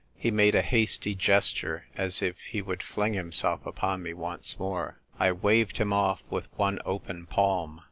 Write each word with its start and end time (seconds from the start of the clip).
"He 0.25 0.31
made 0.31 0.55
a 0.55 0.63
hasty 0.63 1.13
gesture 1.13 1.85
as 1.95 2.23
if 2.23 2.35
he 2.39 2.59
would 2.59 2.81
fling 2.81 3.13
himself 3.13 3.63
upon 3.67 4.01
me 4.01 4.15
once 4.15 4.57
more. 4.57 4.99
I 5.19 5.31
waved 5.31 5.77
him 5.77 5.93
off 5.93 6.23
with 6.27 6.47
one 6.57 6.79
open 6.85 7.27
palm. 7.27 7.79